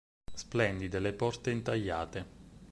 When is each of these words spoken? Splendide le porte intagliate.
Splendide 0.33 0.97
le 0.97 1.13
porte 1.13 1.51
intagliate. 1.51 2.25